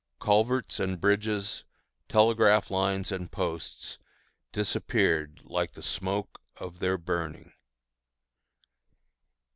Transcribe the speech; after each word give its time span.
Culverts 0.19 0.79
and 0.79 0.99
bridges, 0.99 1.63
telegraph 2.09 2.71
lines 2.71 3.11
and 3.11 3.31
posts, 3.31 3.99
disappeared 4.51 5.41
like 5.43 5.73
the 5.73 5.83
smoke 5.83 6.41
of 6.57 6.79
their 6.79 6.97
burning. 6.97 7.53